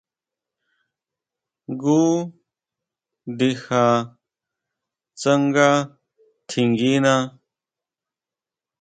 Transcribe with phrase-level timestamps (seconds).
[1.71, 1.99] Jngu
[3.31, 3.83] ndija
[5.19, 5.69] tsanga
[6.47, 7.13] tjinguina.